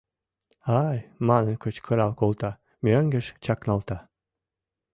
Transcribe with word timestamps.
Ай! 0.85 0.97
манын 1.27 1.55
кычкырал 1.63 2.11
колта, 2.19 2.51
мӧҥгеш 2.83 3.27
чакналта. 3.43 3.97